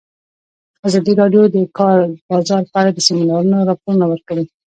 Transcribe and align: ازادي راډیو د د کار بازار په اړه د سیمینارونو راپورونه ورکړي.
ازادي 0.87 1.13
راډیو 1.21 1.43
د 1.49 1.55
د 1.55 1.57
کار 1.79 1.97
بازار 2.29 2.61
په 2.71 2.75
اړه 2.81 2.91
د 2.93 2.99
سیمینارونو 3.07 3.67
راپورونه 3.69 4.05
ورکړي. 4.09 4.45